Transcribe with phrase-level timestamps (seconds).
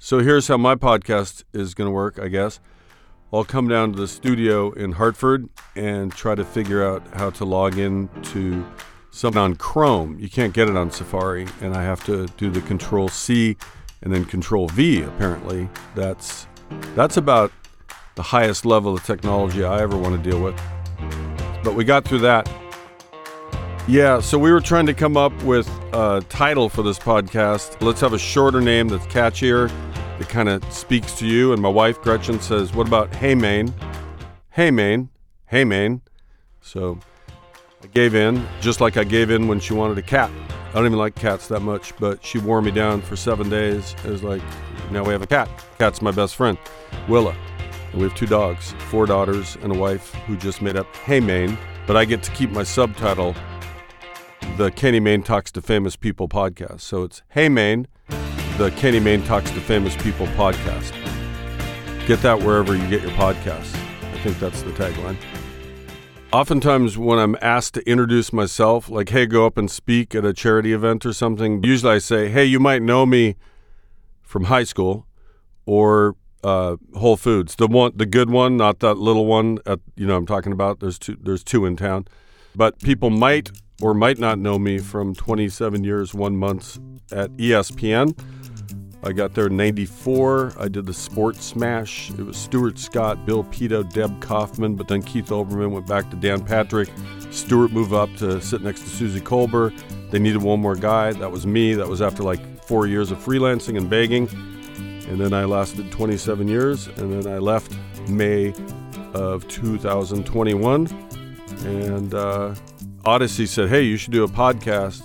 [0.00, 2.60] So here's how my podcast is going to work, I guess.
[3.32, 7.44] I'll come down to the studio in Hartford and try to figure out how to
[7.44, 8.64] log in to
[9.10, 10.16] something on Chrome.
[10.20, 13.56] You can't get it on Safari, and I have to do the Control C
[14.00, 15.02] and then Control V.
[15.02, 16.46] Apparently, that's
[16.94, 17.50] that's about
[18.14, 20.58] the highest level of technology I ever want to deal with.
[21.64, 22.48] But we got through that.
[23.88, 27.80] Yeah, so we were trying to come up with a title for this podcast.
[27.80, 29.70] Let's have a shorter name that's catchier,
[30.18, 31.52] that kind of speaks to you.
[31.52, 33.72] And my wife, Gretchen, says, What about Hey Mayne?
[34.50, 35.08] Hey Mayne.
[35.46, 36.02] Hey Mayne.
[36.60, 36.98] So
[37.82, 40.30] I gave in, just like I gave in when she wanted a cat.
[40.68, 43.94] I don't even like cats that much, but she wore me down for seven days.
[44.04, 44.42] It was like,
[44.90, 45.48] now we have a cat.
[45.78, 46.58] Cat's my best friend,
[47.08, 47.34] Willa.
[47.92, 51.20] And we have two dogs, four daughters, and a wife who just made up Hey
[51.20, 51.56] Mayne.
[51.86, 53.34] But I get to keep my subtitle
[54.56, 56.80] the Kenny Mayne Talks to Famous People podcast.
[56.80, 57.86] So it's Hey Mayne,
[58.58, 60.92] the Kenny Mayne Talks to Famous People podcast.
[62.08, 63.72] Get that wherever you get your podcasts.
[64.02, 65.16] I think that's the tagline.
[66.32, 70.32] Oftentimes, when I'm asked to introduce myself, like, hey, go up and speak at a
[70.32, 73.36] charity event or something, usually I say, hey, you might know me
[74.22, 75.06] from high school
[75.64, 79.60] or uh, Whole Foods, the one, the good one, not that little one.
[79.66, 80.80] At, you know, I'm talking about.
[80.80, 81.16] There's two.
[81.20, 82.08] There's two in town,
[82.56, 86.80] but people might or might not know me from 27 years, one month
[87.12, 88.18] at ESPN.
[89.02, 90.54] I got there in 94.
[90.58, 92.10] I did the Sports Smash.
[92.10, 96.16] It was Stuart Scott, Bill Pidto, Deb Kaufman, but then Keith Olbermann went back to
[96.16, 96.90] Dan Patrick.
[97.30, 99.72] Stuart moved up to sit next to Suzy Kolber.
[100.10, 101.12] They needed one more guy.
[101.12, 101.74] That was me.
[101.74, 104.28] That was after like four years of freelancing and begging.
[105.08, 107.72] And then I lasted 27 years, and then I left
[108.08, 108.52] May
[109.14, 110.86] of 2021.
[111.64, 112.54] And uh,
[113.04, 115.02] Audacy said, Hey, you should do a podcast.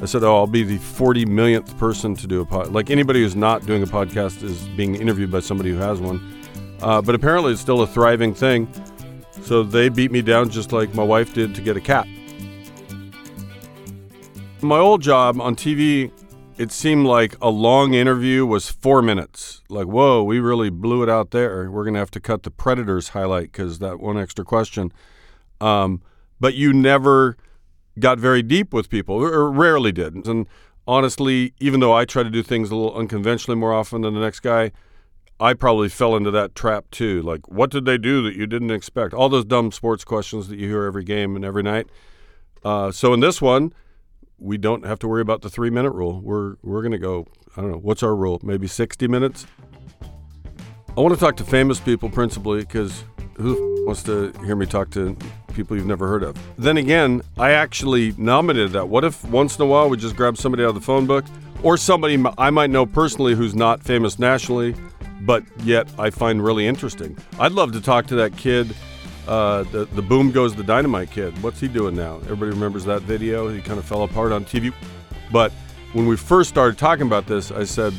[0.00, 2.72] I said, Oh, I'll be the 40 millionth person to do a pod.
[2.72, 6.20] Like anybody who's not doing a podcast is being interviewed by somebody who has one.
[6.82, 8.68] Uh, but apparently it's still a thriving thing.
[9.42, 12.06] So they beat me down just like my wife did to get a cat.
[14.60, 16.10] My old job on TV,
[16.58, 19.62] it seemed like a long interview was four minutes.
[19.68, 21.70] Like, whoa, we really blew it out there.
[21.70, 24.92] We're to have to cut the Predators highlight because that one extra question.
[25.60, 26.02] Um,
[26.40, 27.36] but you never
[27.98, 30.26] got very deep with people, or rarely did.
[30.26, 30.46] And
[30.86, 34.20] honestly, even though I try to do things a little unconventionally more often than the
[34.20, 34.72] next guy,
[35.38, 37.20] I probably fell into that trap too.
[37.22, 39.12] Like, what did they do that you didn't expect?
[39.12, 41.88] All those dumb sports questions that you hear every game and every night.
[42.64, 43.72] Uh, so in this one,
[44.38, 46.20] we don't have to worry about the three minute rule.
[46.20, 47.26] We're we're gonna go.
[47.56, 48.40] I don't know what's our rule.
[48.42, 49.46] Maybe sixty minutes.
[50.96, 53.04] I want to talk to famous people principally because
[53.36, 55.16] who wants to hear me talk to
[55.56, 56.36] people you've never heard of?
[56.56, 58.88] Then again, I actually nominated that.
[58.88, 61.24] What if once in a while we just grab somebody out of the phone book
[61.62, 64.74] or somebody I might know personally who's not famous nationally,
[65.22, 67.16] but yet I find really interesting?
[67.40, 68.74] I'd love to talk to that kid.
[69.26, 71.42] Uh, the the boom goes the dynamite kid.
[71.42, 72.18] What's he doing now?
[72.18, 73.48] Everybody remembers that video.
[73.48, 74.72] He kind of fell apart on TV.
[75.32, 75.50] But
[75.94, 77.92] when we first started talking about this, I said,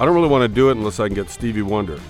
[0.00, 2.00] I don't really want to do it unless I can get Stevie Wonder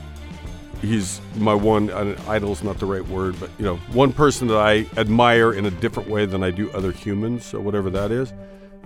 [0.85, 4.59] he's my one idol is not the right word, but you know, one person that
[4.59, 7.45] I admire in a different way than I do other humans.
[7.45, 8.33] So whatever that is,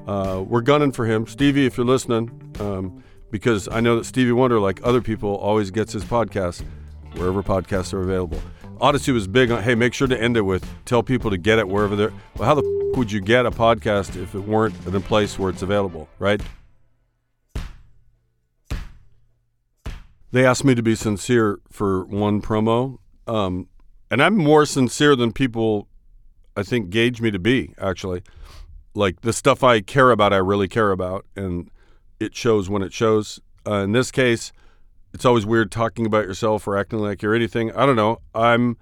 [0.06, 1.66] uh, we're gunning for him, Stevie.
[1.66, 5.92] If you're listening, um, because I know that Stevie Wonder, like other people, always gets
[5.92, 6.62] his podcast
[7.14, 8.40] wherever podcasts are available.
[8.80, 11.58] Audacy was big on, hey, make sure to end it with tell people to get
[11.58, 12.12] it wherever they're.
[12.36, 15.38] Well, how the f- would you get a podcast if it weren't in a place
[15.38, 16.40] where it's available, right?
[20.30, 23.68] They asked me to be sincere for one promo, um,
[24.10, 25.88] and I'm more sincere than people,
[26.56, 27.74] I think, gauge me to be.
[27.80, 28.22] Actually,
[28.94, 31.70] like the stuff I care about, I really care about, and
[32.20, 33.40] it shows when it shows.
[33.66, 34.52] Uh, in this case,
[35.14, 37.72] it's always weird talking about yourself or acting like you're anything.
[37.72, 38.20] I don't know.
[38.34, 38.76] I'm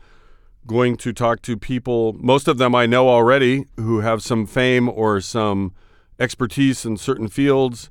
[0.66, 4.88] going to talk to people, most of them I know already, who have some fame
[4.88, 5.72] or some
[6.18, 7.90] expertise in certain fields,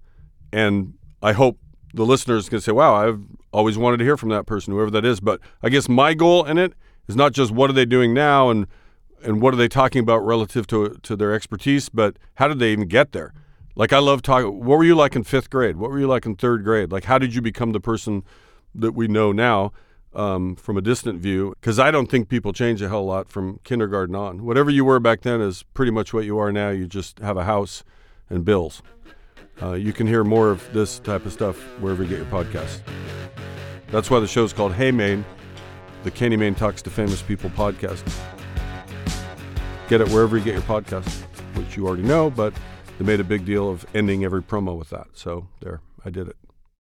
[0.52, 1.58] and I hope
[1.94, 3.22] the listeners can say, "Wow, I've
[3.56, 6.46] always wanted to hear from that person, whoever that is." But I guess my goal
[6.46, 6.74] in it
[7.08, 8.68] is not just what are they doing now and
[9.24, 12.72] and what are they talking about relative to to their expertise, but how did they
[12.72, 13.34] even get there?
[13.76, 14.64] Like I love talking.
[14.64, 15.78] What were you like in fifth grade?
[15.78, 16.92] What were you like in third grade?
[16.92, 18.24] Like how did you become the person
[18.74, 19.72] that we know now
[20.14, 21.56] um, from a distant view?
[21.60, 24.46] Because I don't think people change a hell lot from kindergarten on.
[24.46, 26.70] Whatever you were back then is pretty much what you are now.
[26.70, 27.84] You just have a house
[28.30, 28.82] and bills.
[29.62, 32.82] Uh, you can hear more of this type of stuff wherever you get your podcasts.
[33.96, 35.24] That's why the show's called Hey Mayne,
[36.04, 38.04] the Kenny Mayne Talks to Famous People podcast.
[39.88, 41.22] Get it wherever you get your podcasts,
[41.56, 42.54] which you already know, but
[43.00, 45.08] they made a big deal of ending every promo with that.
[45.14, 46.36] So there, I did it.